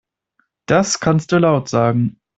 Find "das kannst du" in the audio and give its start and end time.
0.65-1.37